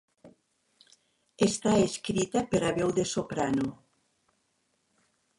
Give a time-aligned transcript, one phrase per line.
[1.47, 3.67] Està escrita per a veu de soprano.